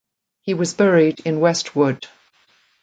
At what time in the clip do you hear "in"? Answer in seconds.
1.27-1.39